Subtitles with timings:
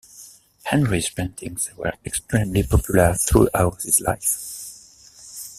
[0.63, 5.45] Henry's paintings were extremely popular throughout his life.